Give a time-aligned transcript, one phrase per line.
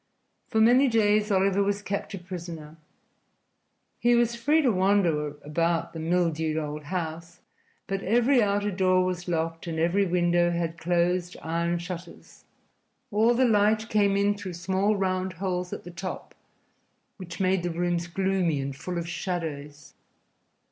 [0.47, 2.75] For many days Oliver was kept a prisoner.
[3.99, 7.39] He was free to wander about the mildewed old house,
[7.85, 12.45] but every outer door was locked and every window had closed iron shutters.
[13.11, 16.33] All the light came in through small round holes at the top,
[17.17, 19.93] which made the rooms gloomy and full of shadows.